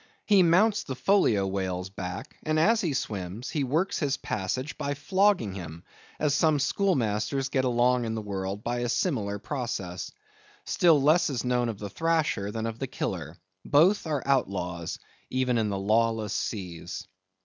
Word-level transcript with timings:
He 0.25 0.41
mounts 0.41 0.81
the 0.81 0.95
Folio 0.95 1.45
whale's 1.45 1.91
back, 1.91 2.35
and 2.41 2.59
as 2.59 2.81
he 2.81 2.91
swims, 2.93 3.51
he 3.51 3.63
works 3.63 3.99
his 3.99 4.17
passage 4.17 4.75
by 4.75 4.95
flogging 4.95 5.53
him; 5.53 5.83
as 6.19 6.33
some 6.33 6.57
schoolmasters 6.57 7.49
get 7.49 7.65
along 7.65 8.05
in 8.05 8.15
the 8.15 8.21
world 8.23 8.63
by 8.63 8.79
a 8.79 8.89
similar 8.89 9.37
process. 9.37 10.11
Still 10.65 10.99
less 10.99 11.29
is 11.29 11.43
known 11.45 11.69
of 11.69 11.77
the 11.77 11.87
Thrasher 11.87 12.49
than 12.49 12.65
of 12.65 12.79
the 12.79 12.87
Killer. 12.87 13.37
Both 13.63 14.07
are 14.07 14.23
outlaws, 14.25 14.97
even 15.29 15.59
in 15.59 15.69
the 15.69 15.77
lawless 15.77 16.33
seas. 16.33 17.07